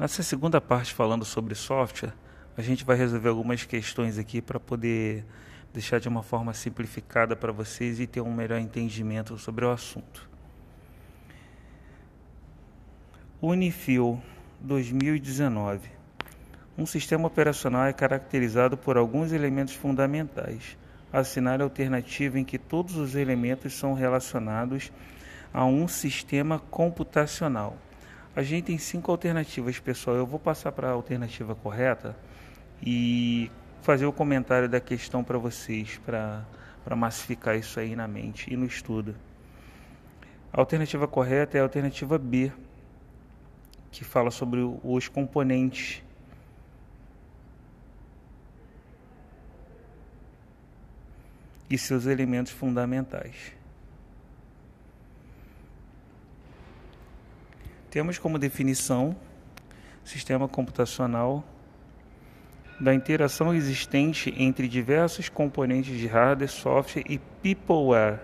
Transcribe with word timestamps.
Nessa 0.00 0.22
segunda 0.22 0.62
parte, 0.62 0.94
falando 0.94 1.26
sobre 1.26 1.54
software, 1.54 2.14
a 2.56 2.62
gente 2.62 2.86
vai 2.86 2.96
resolver 2.96 3.28
algumas 3.28 3.66
questões 3.66 4.16
aqui 4.16 4.40
para 4.40 4.58
poder 4.58 5.26
deixar 5.74 6.00
de 6.00 6.08
uma 6.08 6.22
forma 6.22 6.54
simplificada 6.54 7.36
para 7.36 7.52
vocês 7.52 8.00
e 8.00 8.06
ter 8.06 8.22
um 8.22 8.32
melhor 8.32 8.58
entendimento 8.58 9.36
sobre 9.36 9.66
o 9.66 9.70
assunto. 9.70 10.26
Unifil 13.42 14.18
2019. 14.60 15.90
Um 16.78 16.86
sistema 16.86 17.26
operacional 17.26 17.84
é 17.84 17.92
caracterizado 17.92 18.78
por 18.78 18.96
alguns 18.96 19.32
elementos 19.32 19.74
fundamentais. 19.74 20.78
A 21.12 21.22
cenário 21.22 21.62
alternativo 21.62 22.38
em 22.38 22.44
que 22.44 22.56
todos 22.56 22.96
os 22.96 23.14
elementos 23.14 23.74
são 23.74 23.92
relacionados 23.92 24.90
a 25.52 25.66
um 25.66 25.86
sistema 25.86 26.58
computacional. 26.58 27.76
A 28.34 28.42
gente 28.42 28.66
tem 28.66 28.78
cinco 28.78 29.10
alternativas, 29.10 29.78
pessoal. 29.80 30.16
Eu 30.16 30.26
vou 30.26 30.38
passar 30.38 30.70
para 30.70 30.88
a 30.88 30.92
alternativa 30.92 31.54
correta 31.54 32.16
e 32.80 33.50
fazer 33.82 34.06
o 34.06 34.12
comentário 34.12 34.68
da 34.68 34.80
questão 34.80 35.24
para 35.24 35.36
vocês, 35.36 36.00
para 36.04 36.46
massificar 36.96 37.56
isso 37.56 37.80
aí 37.80 37.96
na 37.96 38.06
mente 38.06 38.52
e 38.52 38.56
no 38.56 38.64
estudo. 38.64 39.16
A 40.52 40.60
alternativa 40.60 41.08
correta 41.08 41.56
é 41.56 41.60
a 41.60 41.64
alternativa 41.64 42.18
B, 42.18 42.52
que 43.90 44.04
fala 44.04 44.30
sobre 44.30 44.60
os 44.84 45.08
componentes. 45.08 46.02
E 51.68 51.78
seus 51.78 52.06
elementos 52.06 52.52
fundamentais. 52.52 53.59
Temos 57.90 58.18
como 58.18 58.38
definição 58.38 59.16
sistema 60.04 60.46
computacional 60.46 61.44
da 62.80 62.94
interação 62.94 63.52
existente 63.52 64.32
entre 64.38 64.68
diversos 64.68 65.28
componentes 65.28 65.98
de 65.98 66.06
hardware, 66.06 66.48
software 66.48 67.04
e 67.08 67.18
peopleware 67.42 68.20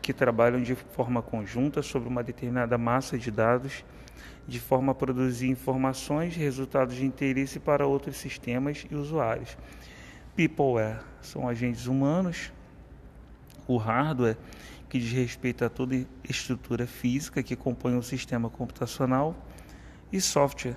que 0.00 0.12
trabalham 0.12 0.62
de 0.62 0.76
forma 0.76 1.20
conjunta 1.20 1.82
sobre 1.82 2.08
uma 2.08 2.22
determinada 2.22 2.78
massa 2.78 3.18
de 3.18 3.28
dados, 3.28 3.84
de 4.46 4.60
forma 4.60 4.92
a 4.92 4.94
produzir 4.94 5.48
informações 5.48 6.36
e 6.36 6.38
resultados 6.38 6.94
de 6.94 7.04
interesse 7.04 7.58
para 7.58 7.84
outros 7.86 8.16
sistemas 8.16 8.86
e 8.88 8.94
usuários. 8.94 9.58
Peopleware 10.36 11.00
são 11.20 11.48
agentes 11.48 11.86
humanos, 11.86 12.52
o 13.66 13.76
hardware 13.76 14.36
que 14.88 14.98
diz 14.98 15.12
respeito 15.12 15.64
a 15.64 15.68
toda 15.68 16.06
estrutura 16.28 16.86
física 16.86 17.42
que 17.42 17.56
compõe 17.56 17.96
o 17.96 18.02
sistema 18.02 18.48
computacional, 18.48 19.36
e 20.12 20.20
software, 20.20 20.76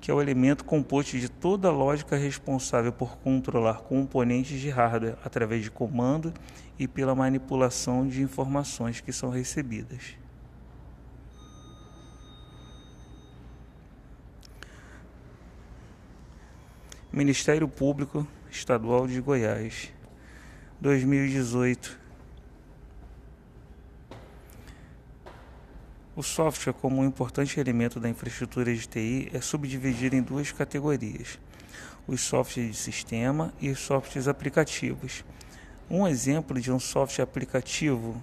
que 0.00 0.10
é 0.10 0.14
o 0.14 0.20
elemento 0.20 0.64
composto 0.64 1.18
de 1.18 1.28
toda 1.28 1.68
a 1.68 1.72
lógica 1.72 2.16
responsável 2.16 2.92
por 2.92 3.18
controlar 3.18 3.82
componentes 3.82 4.60
de 4.60 4.68
hardware 4.68 5.16
através 5.24 5.62
de 5.62 5.70
comando 5.70 6.32
e 6.78 6.86
pela 6.86 7.14
manipulação 7.14 8.06
de 8.06 8.22
informações 8.22 9.00
que 9.00 9.12
são 9.12 9.30
recebidas. 9.30 10.16
Ministério 17.12 17.66
Público 17.66 18.26
Estadual 18.50 19.06
de 19.06 19.20
Goiás, 19.20 19.92
2018 20.80 22.07
O 26.18 26.22
software, 26.24 26.72
como 26.72 27.00
um 27.00 27.04
importante 27.04 27.60
elemento 27.60 28.00
da 28.00 28.08
infraestrutura 28.08 28.74
de 28.74 28.88
TI, 28.88 29.30
é 29.32 29.40
subdividido 29.40 30.16
em 30.16 30.20
duas 30.20 30.50
categorias: 30.50 31.38
os 32.08 32.20
softwares 32.22 32.72
de 32.72 32.76
sistema 32.76 33.54
e 33.60 33.70
os 33.70 33.78
softwares 33.78 34.26
aplicativos. 34.26 35.24
Um 35.88 36.08
exemplo 36.08 36.60
de 36.60 36.72
um 36.72 36.80
software 36.80 37.22
aplicativo, 37.22 38.20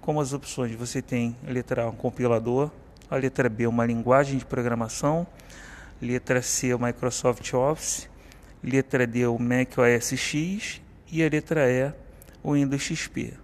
como 0.00 0.20
as 0.20 0.32
opções, 0.32 0.74
você 0.74 1.00
tem 1.00 1.36
a 1.46 1.52
letra 1.52 1.84
A, 1.84 1.88
um 1.88 1.94
compilador, 1.94 2.68
a 3.08 3.14
letra 3.14 3.48
B, 3.48 3.68
uma 3.68 3.86
linguagem 3.86 4.36
de 4.36 4.44
programação, 4.44 5.24
letra 6.02 6.42
C, 6.42 6.74
o 6.74 6.80
Microsoft 6.80 7.54
Office, 7.54 8.10
letra 8.60 9.06
D, 9.06 9.24
o 9.24 9.38
Mac 9.38 9.78
OS 9.78 10.18
X 10.18 10.82
e 11.12 11.22
a 11.22 11.28
letra 11.28 11.70
E, 11.70 11.92
o 12.42 12.54
Windows 12.54 12.82
XP. 12.82 13.34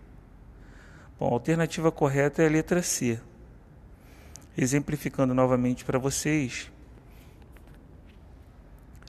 Bom, 1.21 1.29
a 1.29 1.35
alternativa 1.35 1.93
correta 1.93 2.43
é 2.43 2.49
a 2.49 2.51
letra 2.51 2.83
C, 2.83 3.21
Exemplificando 4.59 5.33
novamente 5.33 5.85
para 5.85 5.99
vocês, 5.99 6.71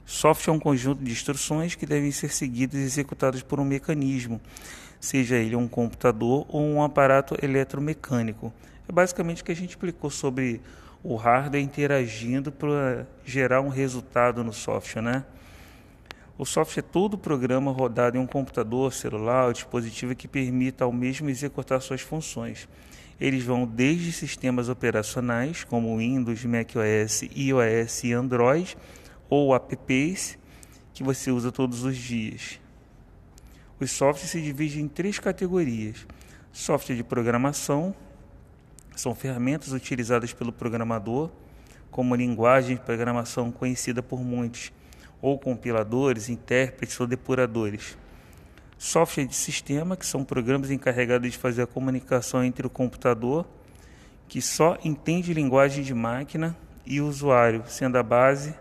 software 0.06 0.52
é 0.52 0.56
um 0.56 0.60
conjunto 0.60 1.02
de 1.02 1.10
instruções 1.10 1.74
que 1.74 1.84
devem 1.84 2.12
ser 2.12 2.32
seguidas 2.32 2.80
e 2.80 2.84
executadas 2.84 3.42
por 3.42 3.58
um 3.58 3.64
mecanismo, 3.64 4.40
seja 5.00 5.36
ele 5.36 5.56
um 5.56 5.66
computador 5.66 6.46
ou 6.48 6.62
um 6.62 6.82
aparato 6.82 7.36
eletromecânico. 7.42 8.52
É 8.88 8.92
basicamente 8.92 9.42
o 9.42 9.44
que 9.44 9.52
a 9.52 9.56
gente 9.56 9.70
explicou 9.70 10.10
sobre 10.10 10.60
o 11.02 11.16
hardware 11.16 11.62
interagindo 11.62 12.52
para 12.52 13.06
gerar 13.24 13.60
um 13.60 13.68
resultado 13.68 14.44
no 14.44 14.52
software, 14.52 15.02
né? 15.02 15.24
O 16.38 16.46
software 16.46 16.82
é 16.82 16.88
todo 16.90 17.18
programa 17.18 17.72
rodado 17.72 18.16
em 18.16 18.20
um 18.20 18.26
computador, 18.26 18.92
celular 18.92 19.46
ou 19.46 19.52
dispositivo 19.52 20.14
que 20.14 20.26
permita 20.26 20.84
ao 20.84 20.92
mesmo 20.92 21.28
executar 21.28 21.80
suas 21.82 22.00
funções. 22.00 22.68
Eles 23.20 23.44
vão 23.44 23.66
desde 23.66 24.12
sistemas 24.12 24.68
operacionais 24.68 25.64
como 25.64 25.98
Windows, 25.98 26.44
macOS, 26.44 27.22
iOS 27.34 28.04
e 28.04 28.12
Android, 28.12 28.76
ou 29.28 29.54
apps 29.54 30.38
que 30.92 31.02
você 31.02 31.30
usa 31.30 31.52
todos 31.52 31.84
os 31.84 31.96
dias. 31.96 32.60
Os 33.78 33.90
softwares 33.90 34.30
se 34.30 34.40
dividem 34.40 34.82
em 34.82 34.88
três 34.88 35.18
categorias: 35.18 36.06
software 36.52 36.96
de 36.96 37.04
programação, 37.04 37.94
são 38.94 39.14
ferramentas 39.14 39.72
utilizadas 39.72 40.32
pelo 40.32 40.52
programador, 40.52 41.30
como 41.90 42.14
linguagem 42.14 42.76
de 42.76 42.82
programação 42.82 43.50
conhecida 43.50 44.02
por 44.02 44.20
muitos, 44.20 44.72
ou 45.20 45.38
compiladores, 45.38 46.28
intérpretes 46.28 46.98
ou 47.00 47.06
depuradores 47.06 47.96
software 48.82 49.26
de 49.26 49.36
sistema, 49.36 49.96
que 49.96 50.04
são 50.04 50.24
programas 50.24 50.68
encarregados 50.68 51.30
de 51.30 51.38
fazer 51.38 51.62
a 51.62 51.66
comunicação 51.68 52.42
entre 52.42 52.66
o 52.66 52.70
computador, 52.70 53.46
que 54.26 54.42
só 54.42 54.76
entende 54.82 55.32
linguagem 55.32 55.84
de 55.84 55.94
máquina, 55.94 56.56
e 56.84 57.00
usuário, 57.00 57.62
sendo 57.68 57.96
a 57.96 58.02
base 58.02 58.52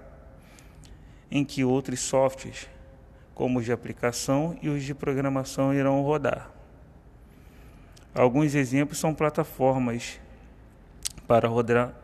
em 1.32 1.44
que 1.44 1.64
outros 1.64 2.02
softwares, 2.02 2.70
como 3.34 3.58
os 3.58 3.66
de 3.66 3.72
aplicação 3.72 4.56
e 4.62 4.70
os 4.70 4.84
de 4.84 4.94
programação, 4.94 5.74
irão 5.74 6.00
rodar. 6.04 6.52
Alguns 8.14 8.53
exemplos 8.53 9.00
são 9.00 9.16
plataformas 9.16 10.20
para 11.28 11.48
rodar, 11.48 11.96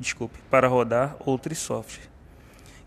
desculpe, 0.00 0.36
para 0.50 0.66
rodar 0.66 1.14
outros 1.24 1.58
softwares, 1.58 2.10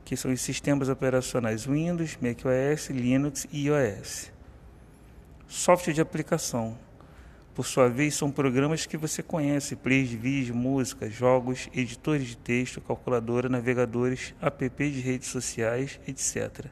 que 0.04 0.18
são 0.18 0.34
os 0.34 0.42
sistemas 0.42 0.90
operacionais 0.90 1.66
Windows, 1.66 2.18
macOS, 2.22 2.90
Linux 2.90 3.48
e 3.54 3.68
iOS. 3.68 4.35
Software 5.48 5.94
de 5.94 6.02
aplicação. 6.02 6.78
Por 7.54 7.66
sua 7.66 7.88
vez, 7.88 8.16
são 8.16 8.30
programas 8.30 8.86
que 8.86 8.98
você 8.98 9.24
conhece: 9.24 9.76
players 9.76 10.10
de 10.10 10.18
vídeo, 10.18 10.54
música, 10.54 11.10
jogos, 11.10 11.70
editores 11.74 12.28
de 12.28 12.38
texto, 12.38 12.82
calculadora, 12.82 13.48
navegadores, 13.48 14.36
app 14.42 14.70
de 14.70 15.00
redes 15.00 15.30
sociais, 15.30 16.00
etc. 16.06 16.66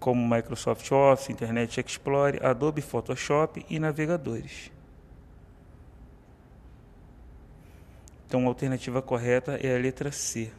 Como 0.00 0.28
Microsoft 0.28 0.90
Office, 0.90 1.30
Internet 1.30 1.80
Explorer, 1.80 2.44
Adobe 2.44 2.80
Photoshop 2.80 3.64
e 3.70 3.78
navegadores. 3.78 4.72
Então, 8.26 8.44
a 8.44 8.48
alternativa 8.48 9.00
correta 9.00 9.58
é 9.62 9.74
a 9.74 9.78
letra 9.78 10.10
C, 10.10 10.50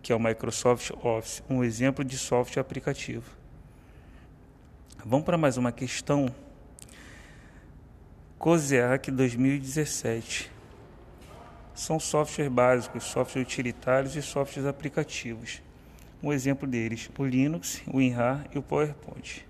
que 0.00 0.12
é 0.12 0.16
o 0.16 0.20
Microsoft 0.20 0.92
Office, 1.02 1.42
um 1.50 1.64
exemplo 1.64 2.04
de 2.04 2.16
software 2.16 2.60
aplicativo. 2.60 3.37
Vamos 5.04 5.24
para 5.24 5.38
mais 5.38 5.56
uma 5.56 5.70
questão. 5.70 6.26
COSEAC 8.38 9.10
2017. 9.12 10.50
São 11.72 12.00
softwares 12.00 12.52
básicos, 12.52 13.04
softwares 13.04 13.48
utilitários 13.48 14.16
e 14.16 14.22
softwares 14.22 14.68
aplicativos. 14.68 15.62
Um 16.20 16.32
exemplo 16.32 16.66
deles, 16.66 17.08
o 17.16 17.24
Linux, 17.24 17.80
o 17.86 17.98
WinRAR 17.98 18.44
e 18.52 18.58
o 18.58 18.62
PowerPoint. 18.62 19.46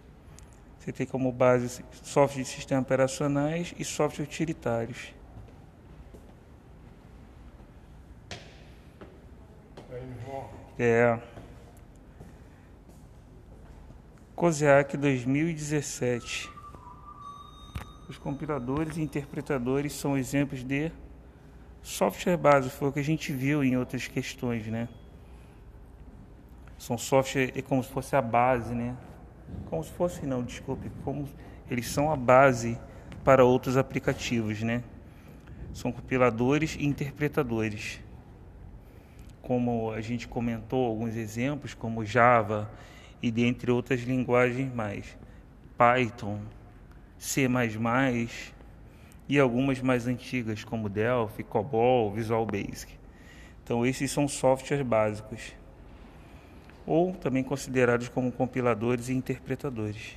Você 0.79 0.93
tem 0.93 1.07
como 1.07 1.33
base 1.33 1.83
software 2.03 2.43
de 2.43 2.49
sistemas 2.49 2.85
operacionais 2.85 3.75
e 3.79 3.85
software 3.85 4.25
utilitários. 4.25 5.15
É. 10.79 11.19
COSEAC 14.39 14.97
2017. 14.97 16.49
Os 18.09 18.17
compiladores 18.19 18.97
e 18.97 19.03
interpretadores 19.03 19.93
são 19.93 20.17
exemplos 20.17 20.63
de 20.63 20.93
Software 21.83 22.37
básico 22.37 22.77
foi 22.77 22.89
o 22.89 22.93
que 22.93 23.01
a 23.01 23.05
gente 23.05 23.33
viu 23.33 23.65
em 23.65 23.77
outras 23.77 24.07
questões, 24.07 24.65
né? 24.69 24.89
São 26.79 26.97
software 26.97 27.53
é 27.57 27.63
como 27.63 27.83
se 27.83 27.91
fosse 27.91 28.15
a 28.15 28.23
base, 28.23 28.73
né? 28.77 28.97
Como 29.69 29.83
se 29.83 29.91
fosse 29.91 30.25
não, 30.25 30.45
desculpe, 30.45 30.89
como 31.03 31.29
eles 31.69 31.89
são 31.89 32.13
a 32.13 32.15
base 32.15 32.79
para 33.25 33.45
outros 33.45 33.77
aplicativos, 33.77 34.63
né? 34.63 34.85
São 35.75 35.91
compiladores 35.91 36.77
e 36.79 36.87
interpretadores. 36.87 37.99
Como 39.43 39.91
a 39.91 40.01
gente 40.01 40.29
comentou 40.29 40.87
alguns 40.87 41.17
exemplos, 41.17 41.75
como 41.75 42.05
Java 42.05 42.71
e 43.23 43.31
dentre 43.31 43.71
outras 43.71 44.01
linguagens 44.03 44.73
mais, 44.75 45.17
Python, 45.77 46.41
C++ 47.19 47.49
e 49.29 49.39
algumas 49.39 49.81
mais 49.81 50.07
antigas 50.07 50.65
como 50.65 50.89
Delphi, 50.89 51.43
COBOL, 51.43 52.13
Visual 52.13 52.47
Basic. 52.47 52.93
Então 53.63 53.85
esses 53.85 54.11
são 54.11 54.27
softwares 54.27 54.87
básicos 54.87 55.53
ou 56.87 57.13
também 57.13 57.45
considerados 57.45 58.09
como 58.09 58.33
compiladores 58.33 59.11
e 59.11 59.13
interpretadores. 59.13 60.17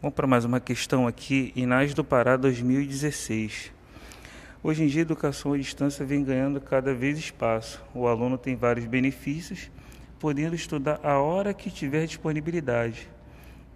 Vamos 0.00 0.14
para 0.14 0.26
mais 0.26 0.44
uma 0.44 0.60
questão 0.60 1.06
aqui, 1.06 1.52
Inás 1.54 1.92
do 1.92 2.04
Pará 2.04 2.36
2016. 2.36 3.75
Hoje 4.66 4.82
em 4.82 4.88
dia, 4.88 5.02
a 5.02 5.06
educação 5.06 5.52
à 5.52 5.56
distância 5.56 6.04
vem 6.04 6.24
ganhando 6.24 6.60
cada 6.60 6.92
vez 6.92 7.16
espaço. 7.16 7.80
O 7.94 8.08
aluno 8.08 8.36
tem 8.36 8.56
vários 8.56 8.84
benefícios, 8.84 9.70
podendo 10.18 10.56
estudar 10.56 10.98
a 11.04 11.20
hora 11.20 11.54
que 11.54 11.70
tiver 11.70 12.04
disponibilidade. 12.04 13.08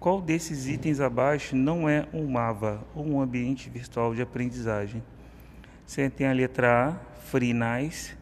Qual 0.01 0.21
desses 0.21 0.67
itens 0.67 0.99
abaixo 0.99 1.55
não 1.55 1.89
é 1.89 2.09
um 2.13 2.27
MAVA, 2.27 2.85
ou 2.93 3.07
um 3.07 3.21
ambiente 3.21 3.71
virtual 3.71 4.17
de 4.17 4.21
aprendizagem? 4.21 5.01
Você 5.87 6.11
tem 6.11 6.27
a 6.27 6.33
letra 6.33 6.89
A, 6.89 7.21
FreeNice, 7.21 8.17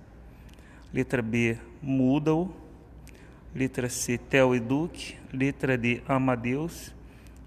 letra 0.92 1.22
B, 1.22 1.56
Moodle, 1.80 2.54
letra 3.54 3.88
C, 3.88 4.18
TelEduc, 4.18 5.16
letra 5.32 5.78
D, 5.78 6.02
Amadeus 6.06 6.94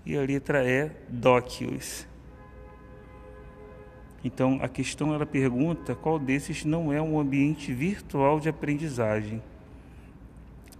e 0.03 0.17
a 0.17 0.21
letra 0.21 0.67
E, 0.67 0.89
Docuos. 1.07 2.09
Então, 4.23 4.59
a 4.61 4.69
questão 4.69 5.13
ela 5.13 5.25
pergunta 5.25 5.95
qual 5.95 6.19
desses 6.19 6.63
não 6.63 6.93
é 6.93 7.01
um 7.01 7.19
ambiente 7.19 7.73
virtual 7.73 8.39
de 8.39 8.49
aprendizagem. 8.49 9.41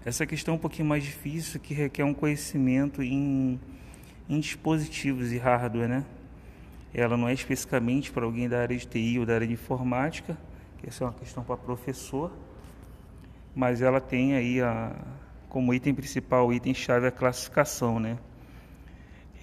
Essa 0.06 0.26
questão 0.26 0.54
é 0.54 0.58
um 0.58 0.60
pouquinho 0.60 0.88
mais 0.88 1.04
difícil, 1.04 1.60
que 1.60 1.74
requer 1.74 2.04
um 2.04 2.14
conhecimento 2.14 3.02
em, 3.02 3.60
em 4.30 4.40
dispositivos 4.40 5.32
e 5.32 5.38
hardware, 5.38 5.90
né? 5.90 6.06
Ela 6.94 7.18
não 7.18 7.28
é 7.28 7.34
especificamente 7.34 8.12
para 8.12 8.26
alguém 8.26 8.48
da 8.48 8.62
área 8.62 8.78
de 8.78 8.86
TI 8.86 9.18
ou 9.18 9.26
da 9.26 9.34
área 9.34 9.48
de 9.48 9.54
informática, 9.54 10.38
que 10.78 10.88
essa 10.88 11.04
é 11.04 11.08
uma 11.08 11.14
questão 11.14 11.44
para 11.44 11.58
professor, 11.58 12.32
mas 13.56 13.82
ela 13.82 14.02
tem 14.02 14.36
aí 14.36 14.62
a, 14.62 14.96
como 15.50 15.74
item 15.74 15.96
principal, 15.96 16.54
item 16.54 16.74
chave 16.74 17.08
a 17.08 17.12
classificação, 17.12 18.00
né? 18.00 18.18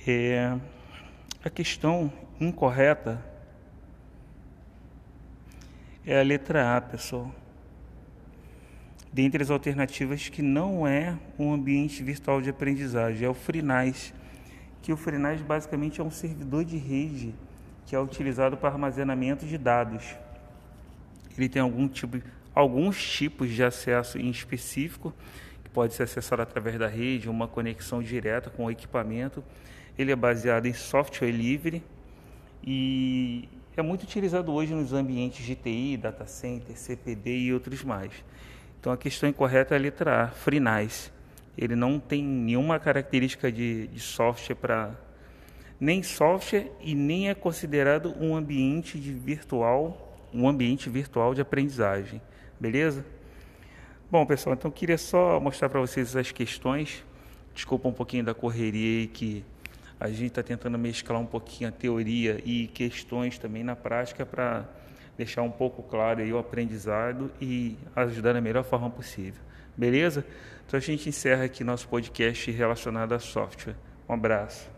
É, 0.06 0.56
a 1.44 1.50
questão 1.50 2.12
incorreta 2.40 3.24
é 6.08 6.18
a 6.18 6.22
letra 6.22 6.74
A, 6.74 6.80
pessoal. 6.80 7.30
Dentre 9.12 9.42
as 9.42 9.50
alternativas 9.50 10.30
que 10.30 10.40
não 10.40 10.86
é 10.86 11.18
um 11.38 11.52
ambiente 11.52 12.02
virtual 12.02 12.40
de 12.40 12.48
aprendizagem, 12.48 13.26
é 13.26 13.28
o 13.28 13.34
FreeNAS, 13.34 14.14
que 14.80 14.90
o 14.90 14.96
FreeNAS 14.96 15.42
basicamente 15.42 16.00
é 16.00 16.04
um 16.04 16.10
servidor 16.10 16.64
de 16.64 16.78
rede 16.78 17.34
que 17.84 17.94
é 17.94 18.00
utilizado 18.00 18.56
para 18.56 18.70
armazenamento 18.70 19.44
de 19.44 19.58
dados. 19.58 20.16
Ele 21.36 21.46
tem 21.46 21.60
algum 21.60 21.86
tipo, 21.86 22.22
alguns 22.54 23.02
tipos 23.06 23.50
de 23.50 23.62
acesso 23.62 24.16
em 24.16 24.30
específico, 24.30 25.12
que 25.62 25.68
pode 25.68 25.92
ser 25.92 26.04
acessado 26.04 26.40
através 26.40 26.78
da 26.78 26.86
rede, 26.86 27.28
uma 27.28 27.46
conexão 27.46 28.02
direta 28.02 28.48
com 28.48 28.64
o 28.64 28.70
equipamento. 28.70 29.44
Ele 29.98 30.10
é 30.10 30.16
baseado 30.16 30.64
em 30.64 30.72
software 30.72 31.30
livre 31.30 31.82
e 32.64 33.48
é 33.76 33.82
muito 33.82 34.02
utilizado 34.02 34.52
hoje 34.52 34.74
nos 34.74 34.92
ambientes 34.92 35.44
de 35.44 35.54
TI, 35.54 35.96
data 35.96 36.26
center, 36.26 36.76
CPD 36.76 37.38
e 37.38 37.52
outros 37.52 37.84
mais. 37.84 38.12
Então 38.80 38.92
a 38.92 38.96
questão 38.96 39.28
incorreta 39.28 39.74
é 39.74 39.78
a 39.78 39.80
letra 39.80 40.24
A, 40.24 40.28
FreeNAS. 40.28 41.12
Ele 41.56 41.74
não 41.74 41.98
tem 41.98 42.22
nenhuma 42.22 42.78
característica 42.78 43.50
de, 43.50 43.88
de 43.88 44.00
software 44.00 44.54
para 44.54 44.94
nem 45.80 46.02
software 46.02 46.70
e 46.80 46.94
nem 46.94 47.28
é 47.28 47.34
considerado 47.34 48.14
um 48.20 48.34
ambiente 48.34 48.98
de 48.98 49.12
virtual, 49.12 50.18
um 50.32 50.48
ambiente 50.48 50.90
virtual 50.90 51.34
de 51.34 51.40
aprendizagem. 51.40 52.20
Beleza? 52.58 53.04
Bom, 54.10 54.24
pessoal, 54.24 54.54
então 54.54 54.70
queria 54.70 54.98
só 54.98 55.38
mostrar 55.38 55.68
para 55.68 55.80
vocês 55.80 56.16
as 56.16 56.32
questões. 56.32 57.04
Desculpa 57.54 57.88
um 57.88 57.92
pouquinho 57.92 58.24
da 58.24 58.34
correria 58.34 59.00
aí 59.00 59.06
que 59.06 59.44
a 60.00 60.08
gente 60.08 60.26
está 60.26 60.42
tentando 60.42 60.78
mesclar 60.78 61.20
um 61.20 61.26
pouquinho 61.26 61.68
a 61.68 61.72
teoria 61.72 62.40
e 62.44 62.68
questões 62.68 63.38
também 63.38 63.64
na 63.64 63.74
prática 63.74 64.24
para 64.24 64.64
deixar 65.16 65.42
um 65.42 65.50
pouco 65.50 65.82
claro 65.82 66.20
aí 66.20 66.32
o 66.32 66.38
aprendizado 66.38 67.30
e 67.40 67.76
ajudar 67.96 68.32
da 68.32 68.40
melhor 68.40 68.64
forma 68.64 68.88
possível. 68.88 69.42
Beleza? 69.76 70.24
Então 70.66 70.78
a 70.78 70.80
gente 70.80 71.08
encerra 71.08 71.44
aqui 71.44 71.64
nosso 71.64 71.88
podcast 71.88 72.50
relacionado 72.50 73.12
a 73.12 73.18
software. 73.18 73.74
Um 74.08 74.14
abraço. 74.14 74.77